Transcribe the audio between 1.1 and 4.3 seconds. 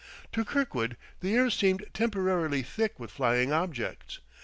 the air seemed temporarily thick with flying objects.